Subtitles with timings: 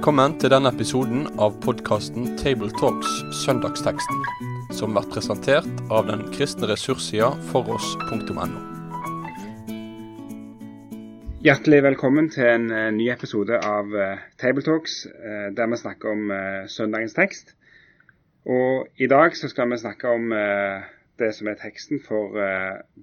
[0.00, 3.10] Velkommen til denne episoden av podkasten Tabletalks
[3.42, 4.22] Søndagsteksten,
[4.72, 8.46] som blir presentert av den kristne ressurssida foross.no.
[11.44, 16.32] Hjertelig velkommen til en eh, ny episode av uh, Tabletalks, uh, der vi snakker om
[16.72, 17.52] søndagens tekst.
[18.48, 20.32] Og I dag så skal vi snakke om
[21.20, 22.40] det som er teksten for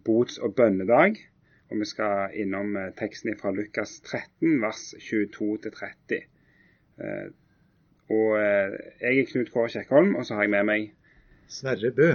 [0.01, 1.21] bots- og bønnedag.
[1.69, 6.17] Og vi skal innom teksten fra Lukas 13, vers 22-30.
[6.17, 6.25] Eh,
[8.09, 10.89] og eh, jeg er Knut Kåre Kjekkholm, og så har jeg med meg
[11.51, 12.09] Sverre Bø.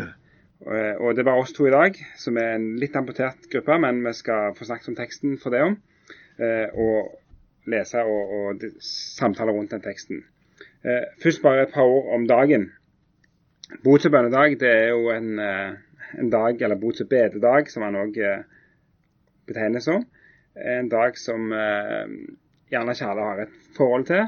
[0.62, 3.76] Eh, og det er bare oss to i dag, som er en litt amputert gruppe,
[3.84, 5.80] men vi skal få snakket om teksten for det om.
[6.42, 10.22] Og lese og, og samtale rundt den teksten.
[11.22, 12.70] Først bare et par ord om dagen.
[13.84, 18.00] Bots- og bønnedag det er jo en, en dag, eller bots- og bededag, som han
[18.00, 18.16] òg
[19.46, 20.08] betegnes som.
[20.56, 24.24] En dag som gjerne ikke alle har et forhold til.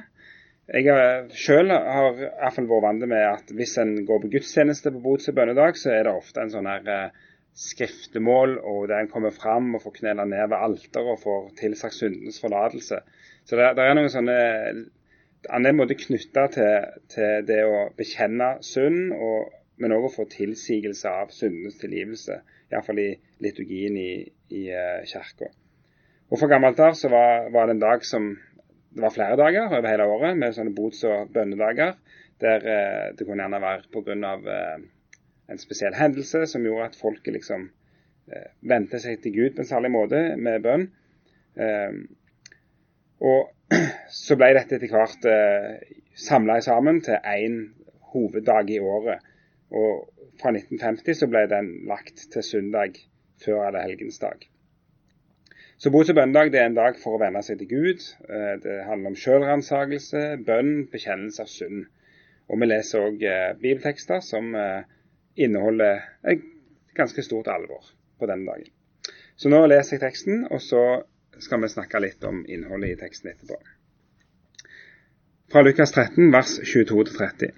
[0.65, 4.95] Jeg sjøl har i hvert fall vært vant med at hvis en går på gudstjeneste
[4.95, 9.11] på bots- bønnedag, så er det ofte en sånn her eh, skriftemål, og der en
[9.13, 13.03] kommer fram og får knele ned ved alteret og får tilsagt syndens forlatelse.
[13.45, 14.39] Så det, det, er noen sånne
[15.53, 20.15] Han er en måte knytta til, til, det å bekjenne synd, og, men òg å
[20.15, 22.41] få tilsigelse av syndens tilgivelse.
[22.73, 23.11] Iallfall i
[23.45, 25.51] liturgien i, i uh, kirka.
[26.33, 28.33] Og For gammelt av så var, var det en dag som
[28.95, 31.97] det var flere dager over hele året med sånne bots- og bønnedager.
[32.43, 34.35] Der eh, det kunne gjerne være pga.
[34.55, 34.85] Eh,
[35.53, 37.67] en spesiell hendelse som gjorde at folket liksom
[38.33, 40.87] eh, vendte seg til Gud på en særlig måte med bønn.
[41.59, 41.99] Eh,
[43.25, 43.51] og
[44.25, 47.61] så ble dette etter hvert eh, samla sammen til én
[48.15, 49.23] hoveddag i året.
[49.75, 50.09] Og
[50.41, 52.99] fra 1950 så ble den lagt til søndag
[53.45, 54.49] før allehelgensdag.
[55.85, 58.05] Så bots- og bønnedag er en dag for å venne seg til Gud.
[58.25, 61.83] Eh, det handler om sjølransakelse, bønn, bekjennelse av synd.
[62.49, 64.87] Og vi leser òg eh, bibeltekster som eh,
[65.45, 65.99] inneholder
[66.33, 66.47] et
[66.97, 68.71] ganske stort alvor på denne dagen.
[69.37, 70.81] Så nå leser jeg teksten, og så
[71.45, 73.59] skal vi snakke litt om innholdet i teksten etterpå.
[75.53, 77.51] Fra Lukas 13, vers 22-30.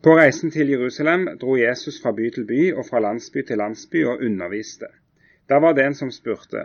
[0.00, 4.06] På reisen til Jerusalem dro Jesus fra by til by og fra landsby til landsby
[4.08, 4.88] og underviste.
[5.44, 6.64] Da var det en som spurte,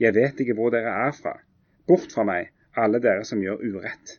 [0.00, 1.36] jeg vet ikke hvor dere er fra.
[1.86, 4.16] Bort fra meg, alle dere som gjør urett.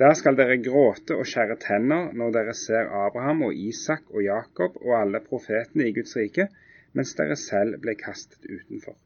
[0.00, 4.78] Der skal dere gråte og skjære tenner når dere ser Abraham og Isak og Jakob
[4.80, 6.48] og alle profetene i Guds rike,
[6.96, 8.96] mens dere selv ble kastet utenfor.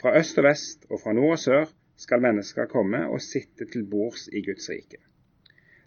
[0.00, 3.84] Fra øst og vest og fra nord og sør skal mennesker komme og sitte til
[3.88, 5.00] bords i Guds rike.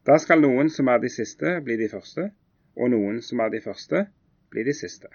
[0.05, 2.29] Da skal noen som er de siste, bli de første,
[2.77, 4.05] og noen som er de første,
[4.49, 5.09] bli de siste.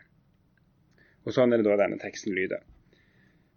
[1.25, 2.63] Og Sånn er det da denne teksten lyder.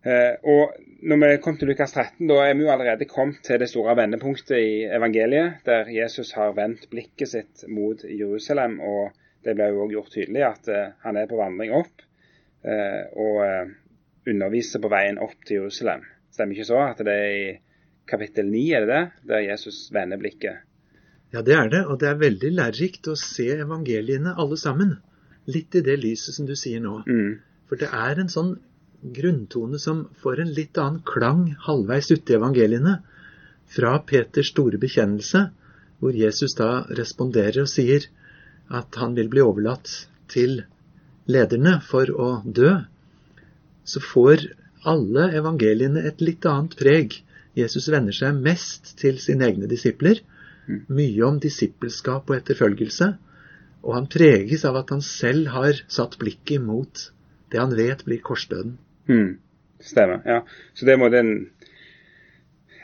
[0.07, 3.59] Eh, og når vi kom til Lukas 13, da er vi jo allerede kommet til
[3.59, 8.79] det store vendepunktet i evangeliet, der Jesus har vendt blikket sitt mot Jerusalem.
[8.79, 9.11] og
[9.43, 12.01] Det ble jo også gjort tydelig at uh, han er på vandring opp
[12.67, 13.43] uh, og
[14.27, 16.03] underviser på veien opp til Jerusalem.
[16.33, 17.51] Stemmer ikke så at det er i
[18.07, 20.63] kapittel 9 er det det, der Jesus vender blikket?
[21.35, 21.83] Ja, det er det.
[21.85, 24.97] Og det er veldig lærerikt å se evangeliene alle sammen.
[25.47, 27.01] Litt i det lyset som du sier nå.
[27.07, 27.39] Mm.
[27.67, 28.55] For det er en sånn
[29.01, 32.97] grunntone som får en litt annen klang halvveis ute i evangeliene.
[33.67, 35.49] Fra Peters store bekjennelse,
[35.99, 38.07] hvor Jesus da responderer og sier
[38.67, 39.91] at han vil bli overlatt
[40.31, 40.61] til
[41.27, 42.73] lederne for å dø,
[43.87, 44.47] så får
[44.87, 47.19] alle evangeliene et litt annet preg.
[47.57, 50.21] Jesus vender seg mest til sine egne disipler.
[50.67, 53.13] Mye om disippelskap og etterfølgelse.
[53.87, 57.07] Og han preges av at han selv har satt blikket mot
[57.51, 58.75] det han vet blir korsdøden.
[59.07, 59.37] Mm,
[59.79, 60.21] stemmer.
[60.25, 60.41] ja.
[60.73, 61.31] Så det er en,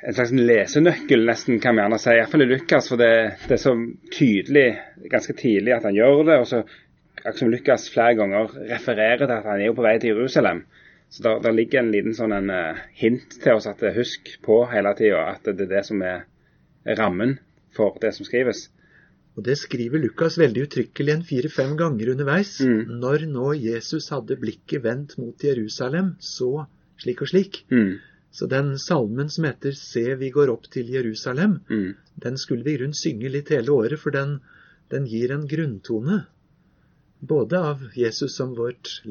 [0.04, 2.16] en slags lesenøkkel, nesten, kan vi gjerne si.
[2.16, 3.12] Iallfall i Lukas, for det,
[3.48, 3.75] det, er så
[4.14, 4.68] tydelig
[5.12, 6.40] ganske tidlig at han gjør det.
[6.44, 6.64] Og så
[7.38, 10.66] som Lukas flere ganger refererer til at han er jo på vei til Jerusalem.
[11.14, 14.96] Så der, ligger en liten sånn en, uh, hint til oss at husk på hele
[14.98, 16.24] tida at det er det som er
[16.98, 17.38] rammen
[17.75, 18.66] for det som skrives.
[19.34, 22.60] Og Det skriver Lukas veldig uttrykkelig en fire-fem ganger underveis.
[22.62, 23.00] Mm.
[23.02, 26.68] Når nå Jesus hadde blikket vendt mot Jerusalem, så
[27.02, 27.94] slik og slik, mm.
[28.34, 31.96] Så den salmen som heter 'Se, vi går opp til Jerusalem', Mm.
[32.20, 34.40] den skulle vi i grunnen synge litt hele året, for den,
[34.90, 36.26] den gir en grunntone.
[37.22, 39.02] Både av Jesus som vårt,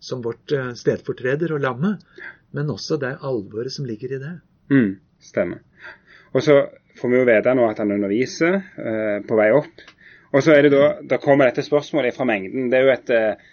[0.00, 1.98] som vårt eh, stedfortreder og lammet,
[2.52, 4.40] men også det alvoret som ligger i det.
[4.70, 5.00] Mm.
[5.20, 5.58] Stemmer.
[6.32, 9.86] Og så får vi jo vite nå at han underviser eh, på vei opp.
[10.34, 12.68] Og så er det da, da kommer dette spørsmålet fra mengden.
[12.68, 13.46] Det er jo et eh,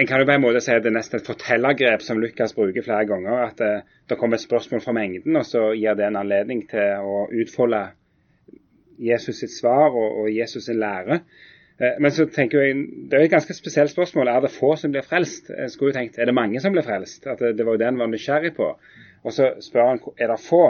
[0.00, 2.54] En kan jo på en måte si at det er nesten et fortellergrep som Lukas
[2.56, 3.42] bruker flere ganger.
[3.50, 7.02] At eh, det kommer et spørsmål fra mengden, og så gir det en anledning til
[7.04, 7.82] å utfolde
[9.00, 11.20] Jesus sitt svar og, og Jesus sin lære.
[11.80, 14.28] Eh, men så tenker jeg, det er jo et ganske spesielt spørsmål.
[14.28, 15.50] Er det få som blir frelst?
[15.50, 17.26] Jeg skulle jo tenkt, Er det mange som blir frelst?
[17.26, 18.70] At det, det var jo det en var nysgjerrig på.
[19.24, 20.64] Og så spør han er det få.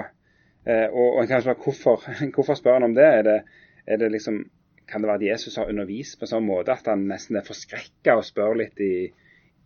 [0.69, 3.07] Eh, og, og spørre, hvorfor, hvorfor spør han om det?
[3.21, 3.39] Er det,
[3.87, 4.43] er det liksom,
[4.91, 7.47] kan det være at Jesus har undervist på en sånn måte at han nesten er
[7.47, 9.11] forskrekka og spør litt i,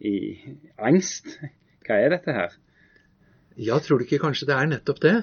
[0.05, 0.17] i
[0.79, 1.39] angst?
[1.87, 2.59] Hva er dette her?
[3.61, 5.17] Ja, tror du ikke kanskje det er nettopp det?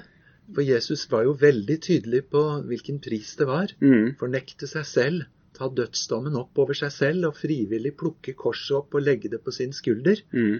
[0.52, 3.72] For Jesus var jo veldig tydelig på hvilken pris det var.
[3.82, 5.26] Mm, Fornekte seg selv,
[5.56, 9.54] ta dødsdommen opp over seg selv og frivillig plukke korset opp og legge det på
[9.54, 10.22] sin skulder.
[10.32, 10.56] mm,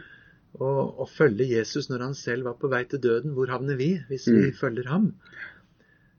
[0.60, 3.32] Og, og følge Jesus når han selv var på vei til døden.
[3.32, 4.37] Hvor havner vi hvis Mm.
[4.43, 5.14] vi følger ham?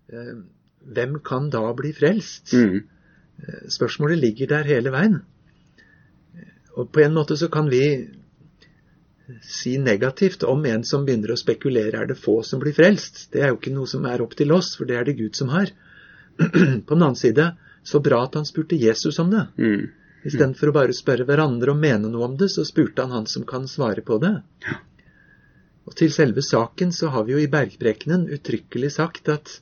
[0.10, 0.34] Eh,
[0.94, 2.54] hvem kan da bli frelst?
[2.54, 2.82] mm,
[3.44, 5.16] Eh, Spørsmålet ligger der hele veien.
[6.36, 8.08] Eh, Og på en måte så kan vi
[9.42, 13.30] si negativt om en som begynner å spekulere er det få som blir frelst.
[13.34, 15.36] Det er jo ikke noe som er opp til oss, for det er det Gud
[15.36, 15.72] som har.
[16.38, 17.52] På den annen side,
[17.84, 19.48] så bra at han spurte Jesus om det.
[19.58, 19.88] mm,
[20.24, 23.46] Istedenfor å bare spørre hverandre og mene noe om det, så spurte han han som
[23.48, 24.34] kan svare på det.
[25.84, 29.58] Og til selve saken så har vi jo i bergprekenen uttrykkelig sagt at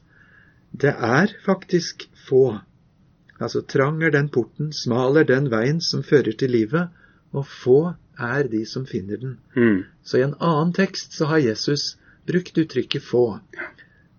[0.71, 2.59] det er faktisk få.
[3.41, 6.93] Altså trang er den porten, smal er den veien som fører til livet,
[7.33, 7.79] og få
[8.21, 9.37] er de som finner den.
[9.55, 11.95] mm, Så i en annen tekst så har Jesus
[12.27, 13.39] brukt uttrykket få.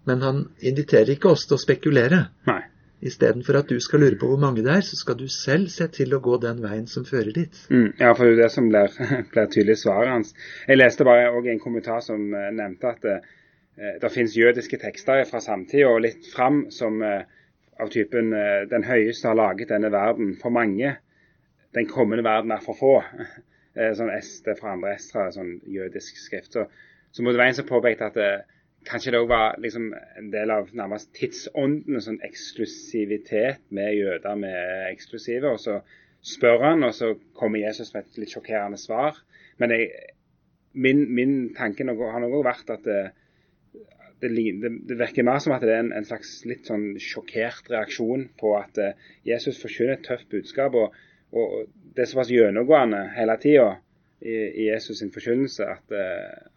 [0.05, 2.25] Men han inviterer ikke oss til å spekulere.
[2.51, 2.63] Nei.
[3.03, 5.89] Istedenfor at du skal lure på hvor mange det er, så skal du selv se
[5.91, 7.61] til å gå den veien som fører dit.
[7.71, 8.99] Mm, ja, for det er jo det som blir,
[9.33, 10.35] blir tydelig svaret hans.
[10.69, 13.31] Jeg leste bare også en kommentar som eh, nevnte at eh,
[14.03, 17.25] det finnes jødiske tekster fra samtida og litt fram som eh,
[17.83, 20.97] av typen eh, 'Den høyeste har laget denne verden for mange'.
[21.75, 23.03] 'Den kommende verden er for få'.
[23.73, 26.53] Eh, sånn S, det er fra andre Estra, sånn jødisk skrift.
[26.53, 26.67] Så,
[27.09, 28.43] så må det være en som påpekte at eh,
[28.89, 34.89] kanskje det òg var liksom en del av nærmest tidsånden, sånn eksklusivitet med jøder med
[34.91, 35.51] eksklusive.
[35.51, 35.81] og så
[36.23, 39.19] spør han, og så kommer Jesus med et litt sjokkerende svar.
[39.59, 39.91] Men jeg,
[40.73, 43.01] min, min tanke har nok også vært at det,
[44.23, 44.31] det,
[44.63, 48.29] det, det virker mer som at det er en, en slags litt sånn sjokkert reaksjon
[48.39, 50.79] på at eh, Jesus forkynner et tøft budskap.
[50.79, 50.95] Og,
[51.35, 51.57] og
[51.97, 53.69] det er såpass gjennomgående hele tida
[54.23, 56.52] i, i Jesus sin forkynnelse at, eh,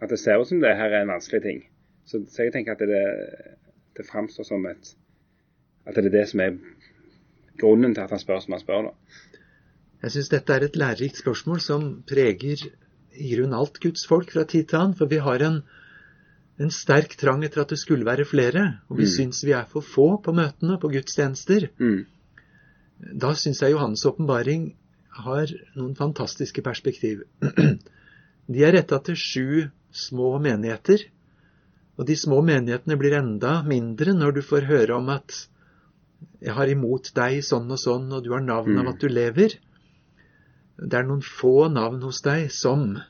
[0.00, 1.62] at det ser ut som det her er en vanskelig ting.
[2.06, 3.04] Så, så jeg tenker at det,
[3.98, 4.94] det framstår som et
[5.86, 6.58] At det er det som er
[7.58, 8.82] grunnen til at han spør som han spør.
[8.90, 8.92] da.
[10.02, 12.66] Jeg syns dette er et lærerikt spørsmål som preger
[13.18, 14.94] i grunn alt Guds folk fra tid til annen.
[14.94, 15.56] For vi har en,
[16.60, 18.66] en sterk trang etter at det skulle være flere.
[18.88, 19.14] Og vi Mm.
[19.16, 21.68] syns vi er for få på møtene, på gudstjenester.
[21.80, 22.04] Mm.
[23.18, 24.74] Da syns jeg Johannes' åpenbaring
[25.24, 25.46] har
[25.76, 27.24] noen fantastiske perspektiv.
[28.52, 31.04] De er retta til sju små menigheter.
[31.98, 35.46] Og de små menighetene blir enda mindre når du får høre om at
[36.42, 38.92] jeg har imot deg sånn og sånn, og du har navn av Mm.
[38.92, 39.58] at du lever.
[40.78, 43.02] Det er noen få navn hos deg som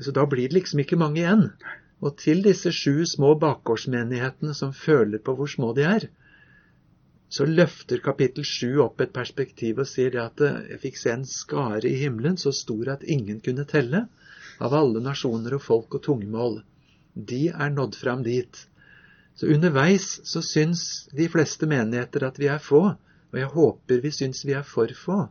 [0.00, 1.52] Så da blir det liksom ikke mange igjen.
[2.00, 6.06] Og til disse sju små bakgårdsmenighetene som føler på hvor små de er,
[7.28, 11.10] så løfter kapittel 7 opp et perspektiv og sier det at eh, jeg fikk se
[11.12, 14.06] en skare i himmelen så stor at ingen kunne telle,
[14.60, 16.60] av alle nasjoner og folk og tungemål.
[17.14, 18.66] De er nådd fram dit.
[19.34, 22.82] Så underveis så syns de fleste menigheter at vi er få,
[23.32, 25.24] og jeg håper vi syns vi er for få.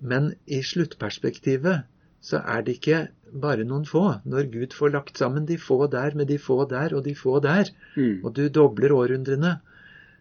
[0.00, 1.86] Men i sluttperspektivet
[2.20, 2.98] så er det ikke
[3.42, 4.02] bare noen få.
[4.28, 7.38] Når Gud får lagt sammen de få der med de få der og de få
[7.40, 8.20] der, Mm.
[8.24, 9.60] og du dobler århundrene,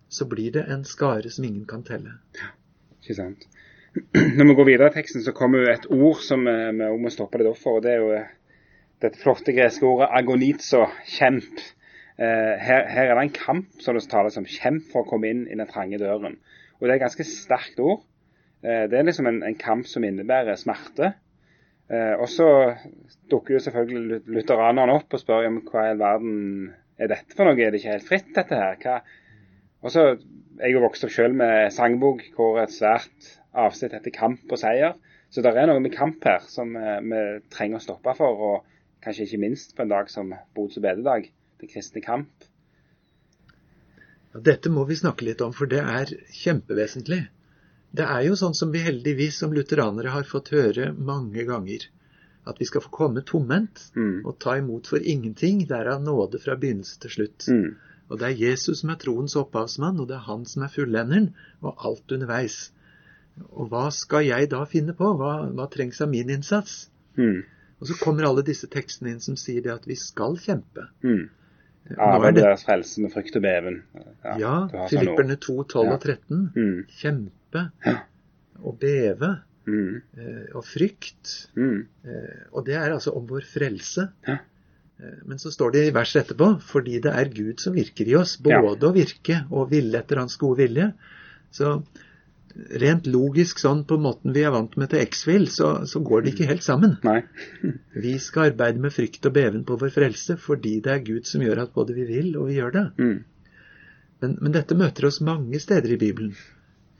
[0.09, 2.13] så blir det en skare som ingen kan telle.
[2.35, 2.47] Ja,
[3.01, 3.43] Ikke sant.
[3.95, 7.11] Når vi går videre i teksten, så kommer jo et ord som eh, vi må
[7.13, 7.77] stoppe litt opp for.
[7.79, 8.33] og Det er jo eh,
[9.03, 10.81] dette flotte greske ordet agonizo,
[11.15, 11.61] kjemp.
[12.19, 14.47] Eh, her, her er det en kamp som det tales om.
[14.49, 16.35] Kjemp for å komme inn i den trange døren.
[16.79, 18.03] Og det er et ganske sterkt ord.
[18.65, 21.11] Det er liksom en, en kamp som innebærer smerte.
[22.17, 22.47] Og så
[23.29, 26.39] dukker jo selvfølgelig lut- lutheranerne opp og spør om hva i all verden
[26.97, 27.53] er dette for noe?
[27.61, 28.79] Er det ikke helt fritt, dette her?
[28.81, 28.95] Hva?
[29.85, 30.07] Og så
[30.55, 34.95] Jeg er vokst opp selv med sangbok hvor et svært avsnitt heter 'Kamp og seier'.
[35.31, 38.63] Så det er noe med kamp her som eh, vi trenger å stoppe for, og
[39.03, 42.29] kanskje ikke minst på en dag som bods- og bededag, det kristne kamp.
[44.35, 47.21] Dette må vi snakke litt om, for det er kjempevesentlig.
[47.95, 51.87] Det er jo sånn som vi heldigvis som lutheranere har fått høre mange ganger.
[52.45, 54.25] At vi skal få komme tomhendt Mm.
[54.25, 55.65] og ta imot for ingenting.
[55.67, 57.47] Derav er nåde fra begynnelse til slutt.
[57.47, 57.75] Mm.
[58.09, 61.33] Og det er Jesus som er troens opphavsmann, og det er han som er fullenderen,
[61.63, 62.71] og alt underveis.
[63.55, 65.09] Og hva skal jeg da finne på?
[65.19, 66.85] Hva, hva trengs av min innsats?
[67.19, 67.41] Mm.
[67.81, 70.87] Og så kommer alle disse tekstene inn som sier det at vi skal kjempe.
[71.03, 71.25] Mm.
[72.01, 73.81] Arbeid er det, deres frelse med frykt og beven.
[74.23, 74.87] ja, ja sånn.
[74.89, 75.93] Filipperne 2, 12 Ja.
[75.93, 76.39] og 13.
[76.55, 76.79] Mm.
[77.01, 77.97] Kjempe Ja.
[78.63, 79.33] og beve
[79.67, 80.01] Mm.
[80.17, 81.49] eh, og frykt.
[81.57, 81.87] Mm.
[82.05, 84.09] Eh, og det er altså om vår frelse.
[84.27, 84.37] Ja.
[84.99, 88.15] Eh, Men så står det i verset etterpå fordi det er Gud som virker i
[88.15, 90.93] oss, både å virke og ville etter Hans gode vilje.
[91.51, 91.83] Så
[92.55, 96.33] rent logisk sånn på måten vi er vant med til X-Fill, så, så går det
[96.33, 96.95] ikke helt sammen.
[97.03, 97.21] Nei.
[98.05, 101.43] Vi skal arbeide med frykt og beven på vår frelse fordi det er Gud som
[101.43, 102.85] gjør at både vi vil og vi gjør det.
[102.99, 103.17] Mm.
[104.23, 106.35] Men, men dette møter oss mange steder i Bibelen.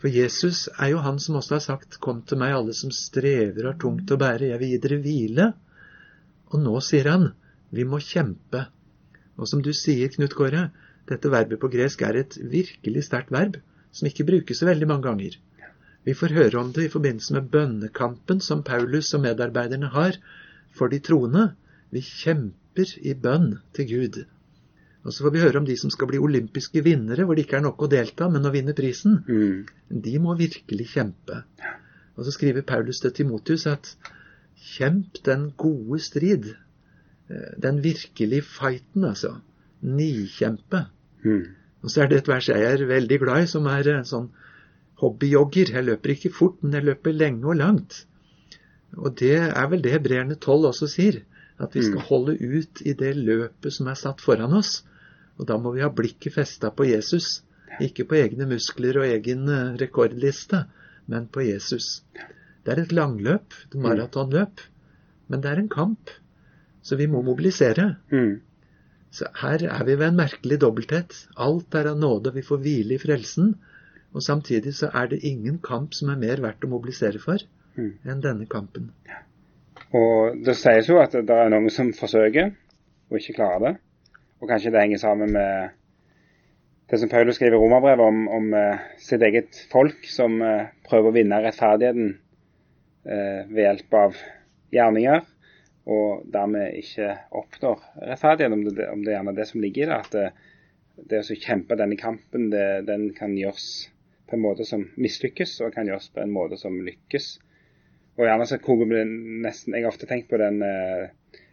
[0.01, 3.63] For Jesus er jo han som også har sagt 'Kom til meg, alle som strever
[3.63, 5.47] og har tungt å bære, jeg vil gi dere hvile'.
[6.51, 7.31] Og nå sier han
[7.71, 8.67] 'Vi må kjempe'.
[9.37, 10.69] Og som du sier, Knut Kåre,
[11.07, 13.57] dette verbet på gresk er et virkelig sterkt verb,
[13.91, 15.39] som ikke brukes så veldig mange ganger.
[16.05, 20.19] Vi får høre om det i forbindelse med bønnekampen som Paulus og medarbeiderne har
[20.77, 21.47] for de troende.
[21.89, 24.19] Vi kjemper i bønn til Gud.
[25.05, 27.59] Og så får vi høre om de som skal bli olympiske vinnere, hvor det ikke
[27.59, 29.19] er nok å delta, men å vinne prisen.
[29.29, 29.65] Mm.
[30.05, 31.41] De må virkelig kjempe.
[32.15, 33.91] Og så skriver Paulus til Timotius at
[34.75, 36.53] kjemp den gode strid.
[37.29, 39.35] Eh, Den virkelige fighten, altså.
[39.81, 40.87] Nikjempe.
[41.25, 41.45] Mm.
[41.83, 44.31] Og så er det et vers jeg er veldig glad i, som er eh, sånn
[45.01, 45.71] hobbyjogger.
[45.75, 48.05] Jeg løper ikke fort, men jeg løper lenge og langt.
[48.95, 51.21] Og det er vel det hebreerne 12 også sier.
[51.59, 52.07] At vi skal Mm.
[52.09, 54.83] holde ut i det løpet som er satt foran oss.
[55.39, 57.41] Og da må vi ha blikket festa på Jesus.
[57.79, 60.65] Ikke på egne muskler og egen eh, rekordliste,
[61.07, 62.03] men på Jesus.
[62.65, 64.61] Det er et langløp, et maratonløp,
[65.29, 66.09] men det er en kamp.
[66.83, 67.97] Så vi må mobilisere.
[68.11, 68.41] Mm.
[69.11, 71.27] Så her er vi ved en merkelig dobbelthet.
[71.37, 73.55] Alt er av nåde, vi får hvile i frelsen.
[74.15, 77.43] Og samtidig så er det ingen kamp som er mer verdt å mobilisere for
[77.75, 77.91] Mm.
[78.07, 78.91] enn denne kampen.
[79.91, 82.53] Og det sies jo at det er noen som forsøker
[83.09, 83.73] og ikke klarer det.
[84.39, 85.75] Og kanskje det henger sammen med
[86.91, 91.09] det som Paulus skriver i Romerbrevet om, om eh, sitt eget folk som eh, prøver
[91.09, 92.11] å vinne rettferdigheten
[93.09, 94.19] eh, ved hjelp av
[94.75, 95.23] gjerninger,
[95.85, 97.09] og dermed ikke
[97.41, 97.81] oppnår
[98.11, 98.53] rettferdighet.
[98.53, 99.97] Om det, om det er gjerne det som ligger i det.
[99.97, 100.27] At det,
[101.09, 103.67] det å kjempe denne kampen, det, den kan gjøres
[104.29, 107.27] på en måte som mislykkes, og kan gjøres på en måte som lykkes.
[108.15, 109.03] Og gjerne så koker det
[109.43, 111.11] nesten Jeg har ofte tenkt på den eh,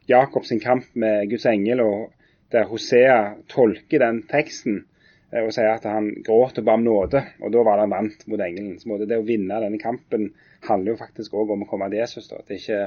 [0.08, 2.12] Jakobs kamp med Guds engel, og
[2.52, 4.84] der Hosea tolker den teksten
[5.32, 8.26] eh, og sier at han gråt og ba om nåde, og da var han vant
[8.30, 8.78] mot engelen.
[8.78, 10.30] Så måte, det å vinne denne kampen
[10.68, 12.30] handler jo faktisk òg om å komme til Jesus.
[12.30, 12.40] Da.
[12.46, 12.82] Det, er ikke,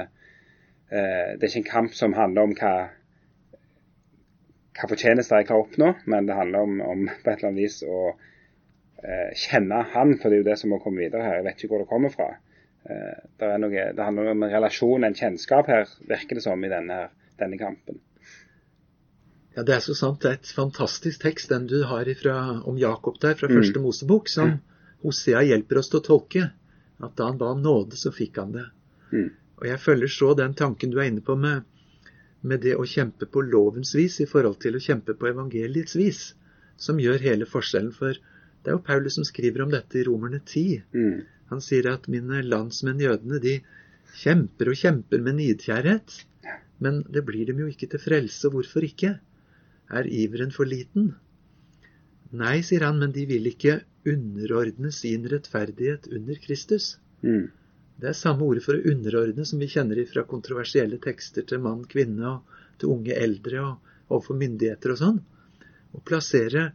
[0.90, 2.76] eh, det er ikke en kamp som handler om hva
[4.76, 7.62] hva fortjenester jeg klarer å oppnå, men det handler om, om på et eller annet
[7.62, 8.00] vis å
[9.36, 11.38] kjenne han, for det er jo det som må komme videre her.
[11.40, 12.28] Jeg vet ikke hvor det kommer fra.
[12.88, 16.70] Eh, det, noe, det handler om en relasjon, en kjennskap her, virker det som, i
[16.72, 17.00] denne,
[17.40, 18.00] denne kampen.
[19.56, 20.20] Ja, det er så sant.
[20.22, 22.36] Det er et fantastisk tekst, den du har ifra,
[22.68, 23.56] om Jakob der, fra Mm.
[23.60, 24.58] første Mosebok, som
[25.02, 26.50] Hosea hjelper oss til å tolke.
[27.00, 28.66] At da han ba om nåde, så fikk han det.
[29.12, 29.30] Mm.
[29.60, 31.64] Og jeg følger så den tanken du er inne på med,
[32.42, 36.34] med det å kjempe på lovens vis i forhold til å kjempe på evangeliets vis,
[36.76, 37.92] som gjør hele forskjellen.
[37.96, 38.16] For
[38.66, 40.80] det er jo Paulus som skriver om dette i Romerne 10.
[40.90, 41.18] Mm.
[41.52, 43.60] Han sier at mine landsmenn jødene, de
[44.18, 46.16] kjemper og kjemper med nidkjærhet.
[46.82, 48.50] Men det blir dem jo ikke til frelse.
[48.50, 49.12] Hvorfor ikke?
[49.86, 51.12] Er iveren for liten?
[52.34, 53.76] Nei, sier han, men de vil ikke
[54.10, 56.96] underordne sin rettferdighet under Kristus.
[57.22, 57.52] Mm.
[58.02, 61.86] Det er samme ordet for å underordne som vi kjenner fra kontroversielle tekster til mann,
[61.86, 65.22] kvinne og til unge eldre og overfor myndigheter og sånn.
[65.94, 66.72] Å plassere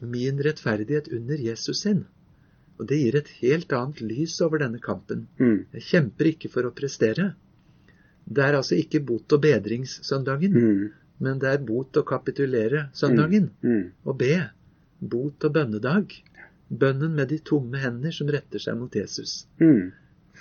[0.00, 2.04] min rettferdighet under Jesus sin.
[2.78, 5.26] Og det gir et helt annet lys over denne kampen.
[5.40, 5.66] Mm.
[5.72, 7.30] Jeg kjemper ikke for å prestere.
[8.28, 10.90] Det er altså ikke bot- og bedringssøndagen, Mm.
[11.20, 13.50] men det er bot- og kapitulere-søndagen.
[13.62, 13.92] Mm.
[14.04, 14.50] Og be.
[15.00, 16.12] Bot- og bønnedag.
[16.70, 19.46] Bønnen med de tomme hender som retter seg mot Jesus.
[19.60, 19.92] Mm.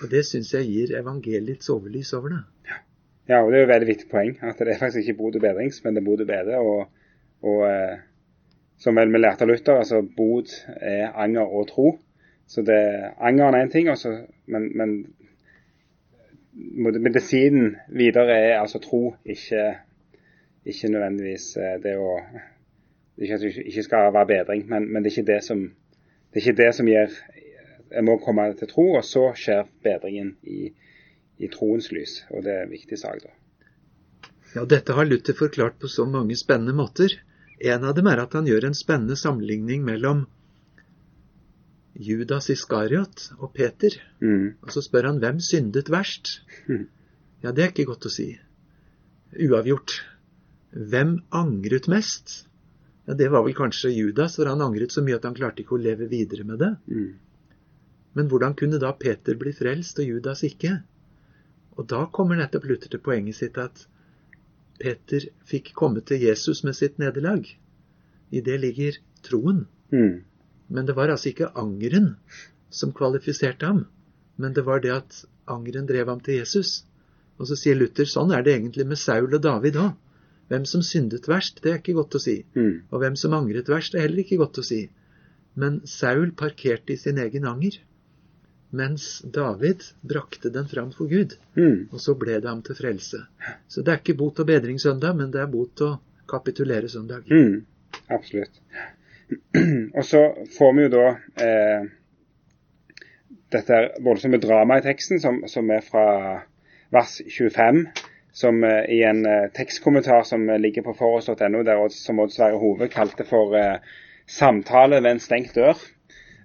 [0.01, 2.41] Og det syns jeg gir evangeliets overlys over det.
[3.29, 4.35] Ja, og det er jo et veldig viktig poeng.
[4.43, 6.59] At det er faktisk ikke bot og bedrings, men det er bot og bedre.
[6.59, 6.89] Og,
[7.43, 7.97] og eh,
[8.77, 11.91] som vel vi lærte av Luther, altså bod er anger og tro.
[12.47, 12.79] Så det,
[13.17, 14.11] angeren er én ting, også,
[14.45, 14.97] men, men
[16.53, 19.75] medisinen videre er altså tro, ikke,
[20.65, 22.19] ikke nødvendigvis eh, det å
[23.15, 25.59] Ikke at det ikke skal være bedring, men, men det, er ikke det, som,
[26.33, 27.13] det er ikke det som gjør
[27.93, 30.73] Jeg må komme til tro, og så skjer bedringen i,
[31.39, 32.25] i troens lys.
[32.33, 33.31] Og det er en viktig sak, da.
[34.55, 37.15] Ja, dette har Luther forklart på så mange spennende måter.
[37.59, 40.25] En av dem er at han gjør en spennende sammenligning mellom
[41.95, 43.95] Judas Iskariot og Peter.
[44.19, 44.57] Mm.
[44.61, 46.41] Og så spør han hvem syndet verst.
[46.67, 46.87] Mm.
[47.43, 48.33] Ja, det er ikke godt å si.
[49.35, 50.01] Uavgjort.
[50.75, 52.41] Hvem angret mest?
[53.05, 55.77] Ja, Det var vel kanskje Judas, for han angret så mye at han klarte ikke
[55.77, 56.73] å leve videre med det.
[56.91, 57.13] Mm.
[58.15, 60.79] Men hvordan kunne da Peter bli frelst og Judas ikke?
[61.75, 63.85] Og da kommer nettopp Luther til poenget sitt at
[64.79, 67.47] Peter fikk komme til Jesus med sitt nederlag.
[68.31, 69.65] I det ligger troen.
[69.91, 70.23] Mm.
[70.67, 72.15] Men det var altså ikke angeren
[72.73, 73.85] som kvalifiserte ham,
[74.37, 76.83] men det var det at angeren drev ham til Jesus.
[77.37, 79.93] Og så sier Luther sånn er det egentlig med Saul og David òg.
[80.49, 82.35] Hvem som syndet verst, det er ikke godt å si.
[82.53, 82.85] Mm.
[82.93, 84.83] Og hvem som angret verst, er heller ikke godt å si.
[85.57, 87.79] Men Saul parkerte i sin egen anger,
[88.75, 91.37] mens David brakte den fram for Gud.
[91.57, 91.87] Mm.
[91.91, 93.21] Og så ble det ham til frelse.
[93.67, 95.97] Så det er ikke bot og bedring søndag, men det er bot og
[96.29, 97.25] kapitulere søndag.
[97.31, 97.63] Mm.
[98.09, 98.61] Absolutt.
[99.97, 100.21] Og så
[100.57, 101.05] får vi jo da
[101.41, 101.85] eh,
[103.55, 106.05] dette voldsomme dramaet i teksten, som, som, er fra
[106.93, 107.85] vers 25.
[108.35, 113.25] Som eh, i en eh, tekstkommentar som ligger på foross.no, som Odd Sverre Hove kalte
[113.27, 113.79] for eh,
[114.25, 115.81] 'Samtale ved en stengt dør'.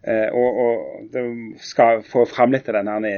[0.02, 1.24] Eh, og, og, det
[1.64, 3.12] skal få fram litt av denne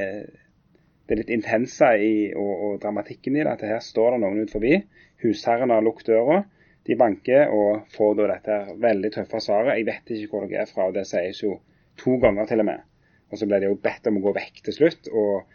[1.07, 3.51] det litt intense i, og, og, dramatikken i det.
[3.55, 4.77] At her står det noen ut forbi.
[5.23, 6.41] Husherren har lukket døra.
[6.87, 9.77] De banker og får da dette veldig tøffe svaret.
[9.79, 11.57] Jeg vet ikke hvor dere er fra, og det sies jo
[11.99, 12.87] to ganger til og med.
[13.31, 15.45] Og så ble de jo bedt om å gå vekk til slutt, og,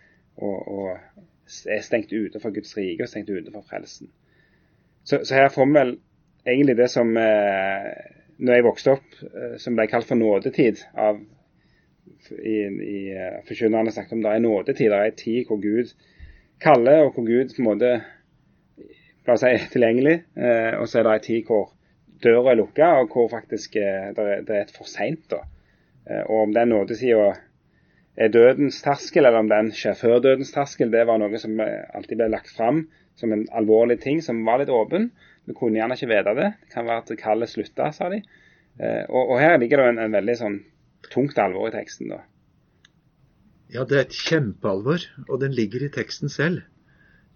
[0.41, 4.11] og, og er stengt ute fra Guds rike og stengt ute fra frelsen.
[5.05, 5.93] Så, så, her får vi vel
[6.49, 11.19] egentlig det som eh, når jeg vokste opp, eh, som ble kalt for nådetid av
[12.29, 14.91] i, i uh, forkynnerne snakket om det er nådetid.
[14.91, 15.93] Det er en tid hvor Gud
[16.61, 17.91] kaller, og hvor Gud på en måte
[19.29, 20.17] la oss si, er tilgjengelig.
[20.41, 21.69] Eh, og så er det en tid hvor
[22.25, 25.35] døra er lukka, og hvor faktisk eh, det, er, det, er, for seint.
[25.35, 27.31] Eh, og om den nådesida
[28.19, 32.19] er dødens terskel, eller om den skjer før dødens terskel, det var noe som alltid
[32.19, 32.87] ble lagt fram
[33.19, 35.11] som en alvorlig ting som var litt åpen.
[35.49, 36.49] Vi kunne gjerne ikke vite det.
[36.67, 38.21] Det kan være at kallet slutta, sa de.
[38.79, 40.59] Eh, og, og, her ligger det en, en veldig sånn
[41.11, 42.11] tungt alvor i teksten.
[42.13, 42.21] da.
[43.73, 46.63] Ja, det er et kjempealvor, og den ligger i teksten selv.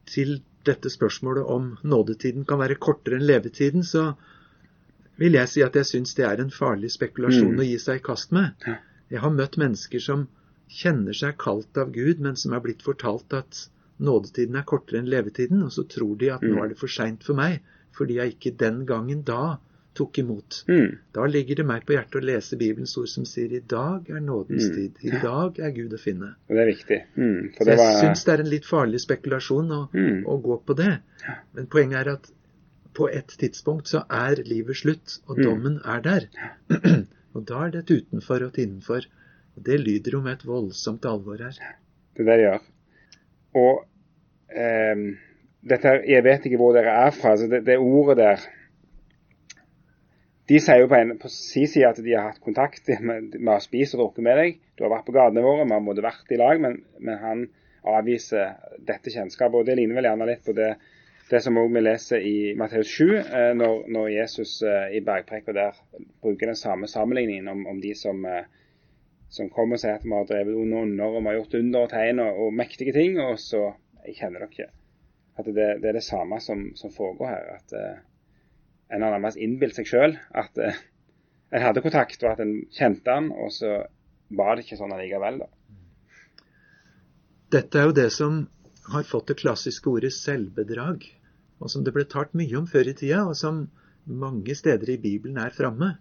[0.09, 4.13] Til dette spørsmålet om nådetiden kan være kortere enn levetiden, så
[5.21, 7.61] vil jeg si at jeg syns det er en farlig spekulasjon Mm.
[7.61, 8.55] å gi seg i kast med.
[9.13, 10.29] Jeg har møtt mennesker som
[10.73, 13.67] kjenner seg kalt av Gud, men som er blitt fortalt at
[14.01, 16.63] nådetiden er kortere enn levetiden, og så tror de at nå Mm.
[16.65, 17.61] er det for seint for meg,
[17.97, 19.59] fordi jeg ikke den gangen da
[19.95, 20.63] tok imot.
[20.69, 20.95] Mm.
[21.13, 24.21] Da ligger det meg på hjertet å lese Bibelens ord som sier i dag er
[24.25, 24.75] nådens Mm.
[24.75, 24.93] tid.
[25.05, 26.31] I dag er Gud å finne.
[26.49, 27.01] Og det er viktig.
[27.17, 27.51] Mm.
[27.59, 30.25] Så jeg var syns det er en litt farlig spekulasjon å, Mm.
[30.27, 31.01] å gå på det.
[31.55, 32.31] Men poenget er at
[32.95, 35.45] på et tidspunkt så er livet slutt, og Mm.
[35.45, 36.29] dommen er der.
[37.35, 39.05] og da er det et utenfor og et innenfor.
[39.57, 41.53] Og det lyder jo med et voldsomt alvor her.
[42.17, 42.61] Det der gjør.
[43.55, 43.85] Og
[44.49, 44.97] eh,
[45.63, 47.37] dette Jeg vet ikke hvor dere er fra.
[47.37, 48.45] så det, det ordet der
[50.51, 53.61] De sier jo på, en, på sin side at de har hatt kontakt med, har
[53.61, 54.57] å spise og drukke med deg.
[54.77, 57.45] Du har vært på gatene våre, vi har måttet vært i lag, men, men han
[57.89, 59.61] avviser dette kjennskapet.
[59.61, 60.73] og Det ligner vel gjerne litt på det,
[61.31, 65.79] det som vi leser i Matteus 7, eh, når, når, Jesus eh, i bergprekka der
[66.21, 68.45] bruker den samme sammenligningen om, om de som, eh,
[69.33, 71.95] som kommer og sier at vi har drevet under og vi har gjort under og
[71.95, 73.71] tegn og, og mektige ting, og så
[74.11, 74.73] kjenner dere.
[75.39, 77.53] At det, det er det samme som, som foregår her.
[77.57, 78.01] at eh,
[78.93, 80.81] en har nærmest innbilt seg sjøl at eh,
[81.53, 83.83] en hadde kontakt, og at en kjente han, og så
[84.33, 85.43] var det ikke sånn allikevel.
[85.43, 85.49] da.
[87.53, 88.47] Dette er jo det som
[88.93, 91.05] har fått det klassiske ordet selvbedrag,
[91.61, 93.67] og som det ble talt mye om før i tida, og som
[94.09, 95.95] mange steder i Bibelen er framme,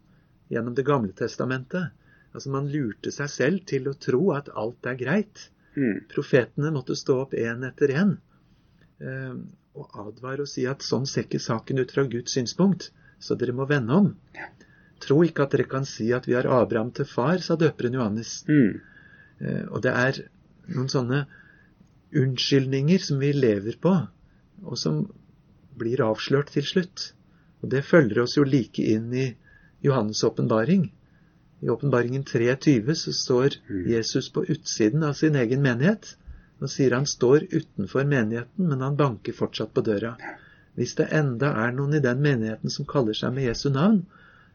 [0.51, 1.91] gjennom Det gamle testamentet.
[2.33, 5.49] Altså Man lurte seg selv til å tro at alt er greit.
[5.75, 6.07] Mm.
[6.11, 8.17] Profetene måtte stå opp én etter én
[9.01, 9.35] eh,
[9.77, 12.89] og advare og si at sånn ser ikke saken ut fra Guds synspunkt,
[13.21, 14.09] så dere må vende om.
[15.01, 18.41] Tro ikke at dere kan si at vi har Abraham til far, sa døperen Johannes.
[18.49, 18.81] Mm.
[19.41, 20.21] Eh, og det er
[20.71, 21.25] noen sånne
[22.17, 23.95] unnskyldninger som vi lever på,
[24.61, 25.05] og som
[25.79, 27.11] blir avslørt til slutt.
[27.61, 29.29] Og det følger oss jo like inn i
[29.85, 30.89] Johannes' åpenbaring.
[31.61, 33.87] I åpenbaringen 23 så står Mm.
[33.89, 36.15] Jesus på utsiden av sin egen menighet
[36.61, 40.13] Nå sier han står utenfor menigheten, men han banker fortsatt på døra.
[40.77, 44.03] Hvis det enda er noen i den menigheten som kaller seg med Jesu navn,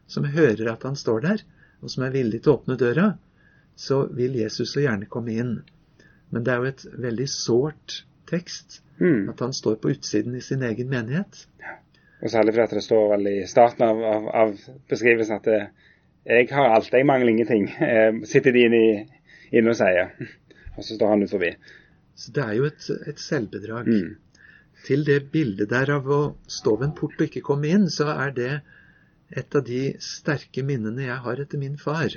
[0.07, 1.43] som hører at han står der,
[1.83, 3.11] og som er villig til å åpne døra,
[3.77, 5.57] så vil Jesus så gjerne komme inn.
[6.31, 9.29] Men det er jo et veldig sårt tekst Mm.
[9.29, 11.47] at han står på utsiden i sin egen menighet.
[12.21, 14.55] Og særlig fordi det står vel i starten av, av, av
[14.89, 15.59] beskrivelsen at det,
[16.25, 17.67] jeg har alt, jeg mangler ingenting.
[17.87, 18.81] Eh, sitter de inne,
[19.51, 20.09] inne og sier.
[20.77, 21.51] Og så står han ut forbi.
[22.17, 23.87] Så det er jo et, et selvbedrag.
[23.87, 24.41] Mm.
[24.87, 28.09] Til det bildet der av å stå ved en port og ikke komme inn, så
[28.13, 28.53] er det
[29.29, 32.15] et av de sterke minnene jeg har etter min far.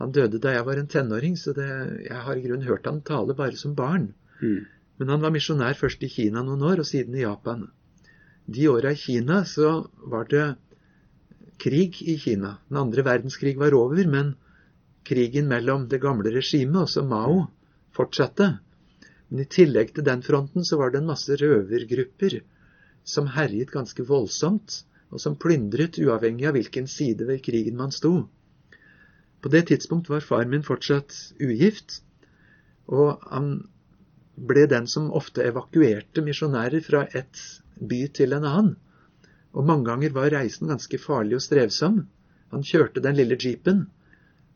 [0.00, 1.68] Han døde da jeg var en tenåring, så det,
[2.08, 4.08] jeg har i grunnen hørt han tale bare som barn.
[4.40, 4.64] Mm.
[4.98, 7.68] Men han var misjonær først i Kina noen år, og siden i Japan.
[8.50, 9.74] De åra i Kina så
[10.10, 10.46] var det
[11.62, 12.56] krig i Kina.
[12.68, 14.34] Den andre verdenskrig var over, men
[15.06, 17.44] krigen mellom det gamle regimet, også Mao,
[17.94, 18.56] fortsatte.
[19.32, 22.42] Men i tillegg til den fronten så var det en masse røvergrupper
[23.08, 28.26] som herjet ganske voldsomt, og som plyndret uavhengig av hvilken side ved krigen man sto.
[29.40, 32.02] På det tidspunkt var far min fortsatt ugift,
[32.92, 33.48] og han
[34.36, 37.40] ble den som ofte evakuerte misjonærer fra et
[37.80, 38.76] by til en annen.
[39.56, 42.02] Og mange ganger var reisen ganske farlig og strevsom.
[42.52, 43.86] Han kjørte den lille jeepen,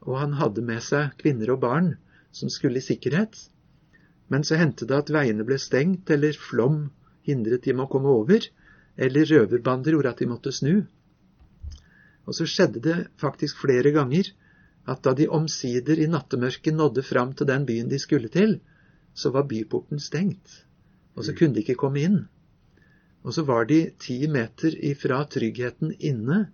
[0.05, 1.95] og han hadde med seg kvinner og barn
[2.33, 3.49] som skulle i sikkerhet.
[4.29, 6.89] Men så hendte det at veiene ble stengt, eller flom
[7.27, 8.47] hindret dem å komme over,
[8.97, 10.87] eller røverbander gjorde at de måtte snu.
[12.27, 14.33] Og så skjedde det faktisk flere ganger
[14.91, 18.59] at da de omsider i nattemørket nådde fram til den byen de skulle til,
[19.15, 20.63] så var byporten stengt,
[21.15, 22.19] og så kunne de ikke komme inn.
[23.27, 26.45] Og så var de ti meter ifra tryggheten inne,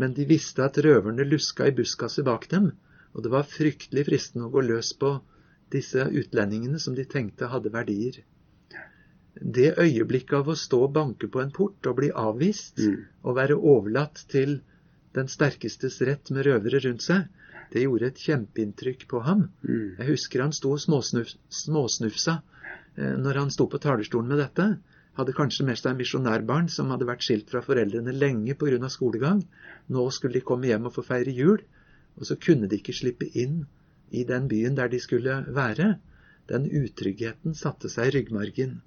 [0.00, 2.72] men de visste at røverne luska i buskaset bak dem,
[3.12, 5.18] og det var fryktelig fristende å gå løs på
[5.72, 8.20] disse utlendingene som de tenkte hadde verdier.
[9.34, 13.04] Det øyeblikket av å stå og banke på en port og bli avvist, Mm.
[13.24, 14.60] og være overlatt til
[15.14, 17.28] den sterkestes rett med røvere rundt seg,
[17.72, 19.48] det gjorde et kjempeinntrykk på ham.
[19.64, 19.96] Mm.
[19.98, 22.42] Jeg husker han sto og småsnuf, småsnufsa
[22.96, 24.78] eh, når han sto på talerstolen med dette.
[25.16, 28.88] Hadde kanskje med seg misjonærbarn som hadde vært skilt fra foreldrene lenge pga.
[28.88, 29.42] skolegang.
[29.88, 31.60] Nå skulle de komme hjem og få feire jul,
[32.16, 33.66] og så kunne de ikke slippe inn
[34.12, 35.94] i den byen der de skulle være.
[36.50, 38.80] Den utryggheten satte seg i ryggmargen.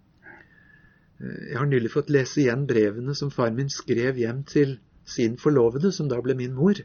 [1.20, 5.38] Eh, Jeg har nylig fått lese igjen brevene som far min skrev hjem til sin
[5.38, 6.80] forlovede, som da ble min mor,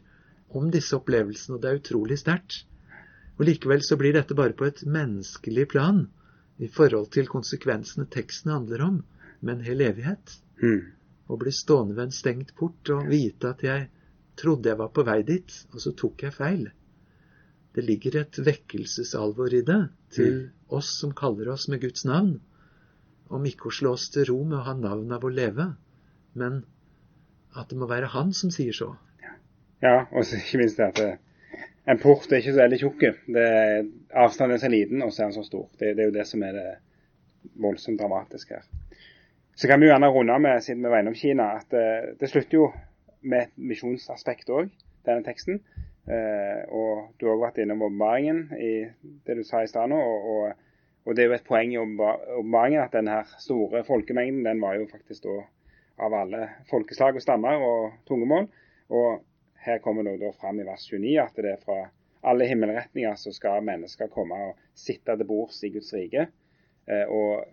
[0.50, 2.64] om disse opplevelsene, og det er utrolig sterkt.
[3.38, 6.03] Og Likevel så blir dette bare på et menneskelig plan
[6.61, 8.98] i forhold til konsekvensene teksten handler om,
[9.40, 10.35] med en hel evighet.
[10.61, 10.90] Mm.
[11.31, 13.87] Å bli stående ved en stengt port og vite at jeg
[14.37, 16.66] trodde jeg var på vei dit, og så tok jeg feil.
[17.74, 19.80] Det ligger et vekkelsesalvor i det
[20.14, 20.40] til
[20.74, 22.40] oss som kaller oss med Guds navn,
[23.30, 25.68] om ikke å slå oss til ro med å ha navn av å leve,
[26.35, 26.64] men
[27.54, 28.92] at det må være Han som sier så.
[29.83, 31.11] Ja, og ikke minst det at det,
[31.90, 33.04] en port er ikke så veldig tjukk.
[34.12, 35.66] Avstanden er så liten, og så er den så stor.
[35.78, 36.68] Det, det er jo det som er det
[37.62, 38.66] voldsomt dramatiske her.
[39.56, 41.87] Så kan vi jo gjerne runde med, siden vi var innom Kina, at det,
[42.20, 42.68] det slutter jo
[43.20, 44.70] med et misjonsaspekt òg,
[45.09, 45.61] denne teksten.
[46.08, 48.72] Eh, og du har også vært innom åpenbaringen i
[49.26, 49.92] det du sa i stad.
[49.92, 50.66] Og, og,
[51.04, 54.62] og det er jo et poeng i åpenba- åpenbaringen at den her store folkemengden, den
[54.62, 55.38] var jo faktisk da
[56.00, 58.48] av alle folkeslag og stammer og tungemål.
[58.96, 59.20] Og
[59.64, 61.82] her kommer det da fram i vers 29 at det er fra
[62.30, 66.26] alle himmelretninger så skal mennesker komme og sitte til bords i Guds rike.
[66.88, 67.44] Eh, og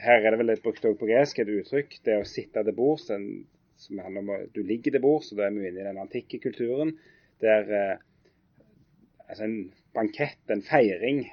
[0.00, 3.08] her er det vel et brukt på gresk et uttrykk, det å sitte til bords,
[3.10, 6.00] som handler om at du ligger til bords, og da er vi inne i den
[6.00, 6.94] antikke kulturen.
[7.40, 7.98] Der eh,
[9.28, 11.24] altså en bankett, en feiring,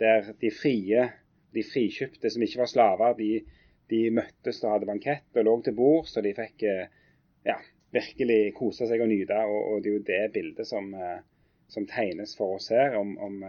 [0.00, 1.08] der de frie,
[1.54, 3.42] de frikjøpte som ikke var slaver, de,
[3.90, 6.88] de møttes og hadde bankett og lå til bord, så de fikk eh,
[7.46, 7.58] ja,
[7.92, 9.38] virkelig kose seg og nyte.
[9.44, 11.20] Og, og det er jo det bildet som, eh,
[11.68, 13.42] som tegnes for oss her, om, om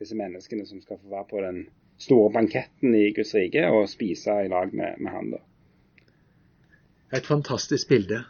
[0.00, 1.66] disse menneskene som skal få være på den
[1.98, 5.30] store banketten i Guds rike og spise i lag med, med han.
[5.36, 5.42] da.
[7.16, 8.24] Et fantastisk bilde.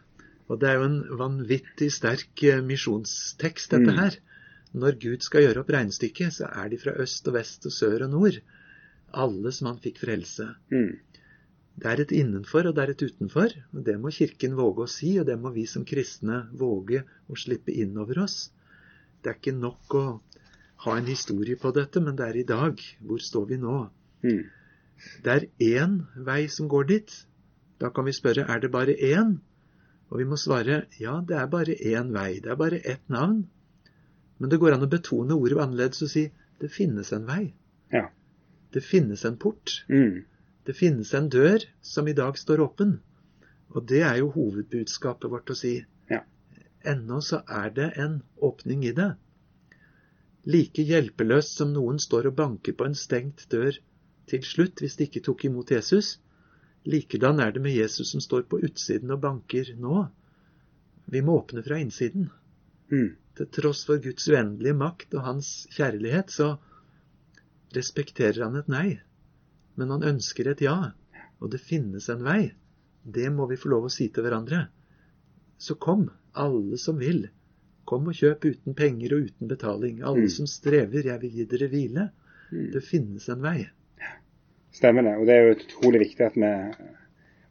[0.49, 3.99] Og det er jo en vanvittig sterk eh, misjonstekst, dette Mm.
[3.99, 4.19] her.
[4.75, 8.05] Når Gud skal gjøre opp regnestykket, så er de fra øst og vest og sør
[8.05, 8.39] og nord.
[9.15, 10.47] Alle som han fikk frelse.
[10.71, 10.99] Mm.
[11.79, 13.53] Det er et innenfor og det er et utenfor.
[13.75, 17.37] og Det må Kirken våge å si, og det må vi som kristne våge å
[17.37, 18.51] slippe inn over oss.
[19.23, 20.05] Det er ikke nok å
[20.85, 22.81] ha en historie på dette, men det er i dag.
[23.01, 23.91] Hvor står vi nå?
[24.23, 24.45] Mm.
[25.25, 27.11] Det er én vei som går dit.
[27.81, 29.39] Da kan vi spørre er det bare én?
[30.11, 32.39] Og vi må svare ja, det er bare én vei.
[32.43, 33.45] Det er bare ett navn.
[34.39, 36.27] Men det går an å betone ordet annerledes og si
[36.61, 37.43] det finnes en vei.
[37.93, 38.07] Ja.
[38.73, 39.83] Det finnes en port.
[39.89, 40.25] Mm.
[40.67, 42.99] Det finnes en dør som i dag står åpen.
[43.75, 45.79] Og det er jo hovedbudskapet vårt å si.
[46.11, 46.23] Ja.
[46.87, 49.13] Ennå så er det en åpning i det.
[50.47, 53.75] Like hjelpeløst som noen står og banker på en stengt dør
[54.31, 56.17] til slutt hvis de ikke tok imot Jesus,
[56.87, 60.07] likedan er det med Jesus som står på utsiden og banker nå.
[61.11, 62.29] Vi må åpne fra innsiden.
[62.91, 63.15] Mm.
[63.37, 66.57] Til tross for Guds uendelige makt og hans kjærlighet, så
[67.77, 68.89] respekterer han et nei.
[69.77, 70.77] Men han ønsker et ja,
[71.41, 72.53] og det finnes en vei.
[73.05, 74.67] Det må vi få lov å si til hverandre.
[75.59, 77.27] Så kom, alle som vil.
[77.87, 80.01] Kom og kjøp uten penger og uten betaling.
[80.03, 80.33] Alle Mm.
[80.33, 82.11] som strever, jeg vil gi dere hvile.
[82.51, 82.73] Mm.
[82.73, 83.69] Det finnes en vei.
[84.77, 85.17] Stemmer det.
[85.17, 86.53] Og det er jo utrolig viktig at vi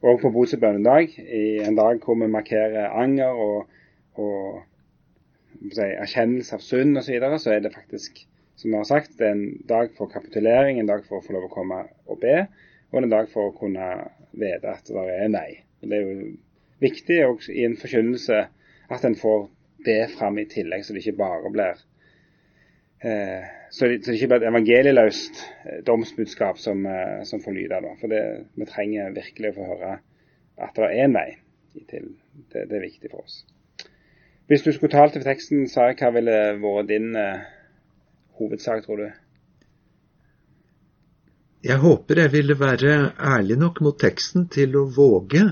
[0.06, 3.72] òg på Bodø bønnedag, i en dag hvor vi markerer anger og,
[4.20, 4.62] og
[5.72, 8.22] si, erkjennelse av synd osv., så, videre, så er det faktisk,
[8.60, 11.34] som vi har sagt, det er en dag for kapitulering, en dag for å få
[11.34, 12.44] lov å komme og be,
[12.92, 13.88] og en dag for å kunne
[14.36, 15.48] vite at det er nei.
[15.82, 16.30] Og Det er jo
[16.84, 18.44] viktig også i en forkynnelse
[18.92, 19.48] at en får
[19.86, 21.82] det fram i tillegg, så det ikke bare blir
[23.70, 27.80] så, det, så det ikke blir et evangelieløst eh, domsbudskap som, eh, som får lyde.
[27.84, 27.92] da.
[28.00, 28.22] For det,
[28.56, 29.98] vi trenger virkelig å få høre
[30.56, 31.28] at det er en vei
[31.90, 32.08] til.
[32.52, 33.42] Det, det er viktig for oss.
[34.46, 37.42] Hvis du skulle talt over teksten, Sari, hva ville vært din uh,
[38.38, 39.06] hovedsak, tror du?
[41.66, 45.42] Jeg håper jeg ville være ærlig nok mot teksten til å våge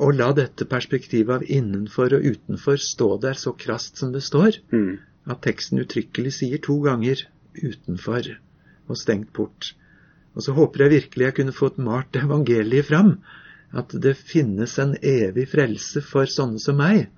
[0.00, 4.62] å la dette perspektivet av innenfor og utenfor stå der så krast som det står,
[4.72, 4.98] Mm.
[5.26, 7.22] At teksten uttrykkelig sier to ganger
[7.54, 8.36] 'utenfor'
[8.88, 9.74] og 'stengt port'.
[10.34, 13.18] Og så håper jeg virkelig jeg kunne fått malt evangeliet fram,
[13.72, 17.08] at det finnes en evig frelse for sånne som meg.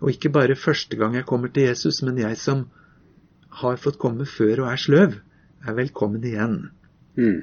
[0.00, 2.66] Og ikke bare første gang jeg kommer til Jesus, men jeg som
[3.62, 5.20] har fått komme før og er sløv,
[5.66, 6.70] er velkommen igjen.
[7.16, 7.42] Mm.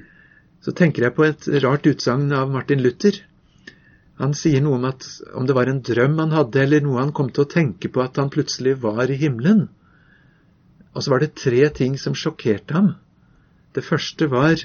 [0.62, 3.18] Så tenker jeg på et rart utsagn av Martin Luther.
[4.22, 5.06] Han sier noe om at
[5.36, 8.02] om det var en drøm han hadde, eller noe han kom til å tenke på
[8.02, 9.68] at han plutselig var i himmelen.
[10.96, 12.94] Og så var det tre ting som sjokkerte ham.
[13.76, 14.64] Det første var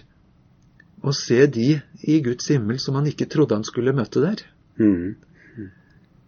[1.03, 4.45] å se de i Guds himmel som han ikke trodde han skulle møte der.
[4.79, 5.17] Mm.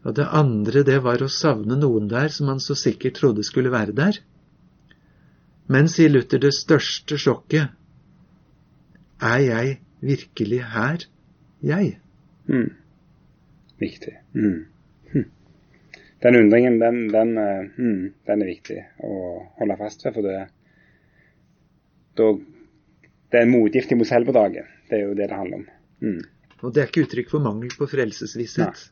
[0.02, 3.70] Og det andre, det var å savne noen der som han så sikkert trodde skulle
[3.70, 4.18] være der.
[5.70, 7.70] Men, sier Luther, det største sjokket
[9.22, 11.04] er jeg virkelig her,
[11.62, 11.94] jeg?
[12.50, 12.72] Mm.
[13.78, 14.16] Viktig.
[14.34, 14.64] Mm.
[16.22, 19.14] Den undringen, den, den, mm, den er viktig å
[19.58, 20.14] holde fast ved.
[20.14, 20.36] For det,
[22.20, 22.28] da,
[23.32, 24.70] det er en motgift imot selvbedraget.
[24.90, 25.66] Det er jo det det handler om.
[26.04, 26.20] Mm.
[26.62, 28.86] Og det er ikke uttrykk for mangel på frelsesvisshet,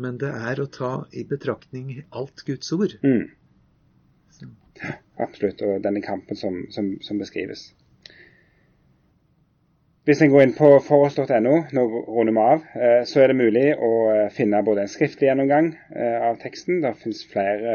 [0.00, 2.96] men det er å ta i betraktning alt Guds ord.
[3.04, 3.28] Mm.
[5.20, 5.60] Absolutt.
[5.66, 7.68] Og denne kampen som, som, som beskrives.
[10.02, 13.68] Hvis en går inn på foross.no, nå runder vi av, eh, så er det mulig
[13.78, 17.74] å eh, finne både en skriftlig gjennomgang eh, av teksten, det finnes flere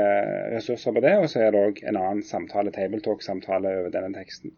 [0.52, 4.52] ressurser på det, og så er det òg en annen samtale, tabletalk-samtale over denne teksten.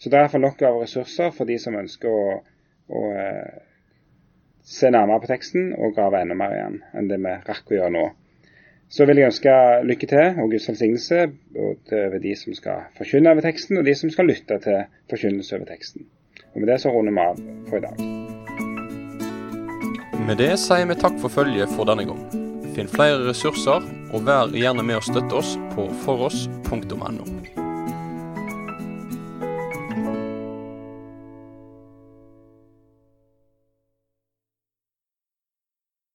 [0.00, 2.40] Så det er iallfall nok av ressurser for de som ønsker å,
[2.88, 3.04] å
[4.64, 7.94] se nærmere på teksten og grave enda mer igjen enn det vi rakk å gjøre
[8.00, 8.08] nå.
[8.88, 9.60] Så vil jeg ønske
[9.92, 11.22] lykke til og Guds velsignelse
[11.68, 15.68] over de som skal forkynne over teksten, og de som skal lytte til forkynnelse over
[15.68, 16.08] teksten.
[16.54, 17.96] Og Med det så runder vi av for i dag.
[20.24, 22.22] Med det sier vi takk for følget for denne gang.
[22.74, 23.82] Finn flere ressurser,
[24.14, 27.53] og vær gjerne med å støtte oss på foross.no.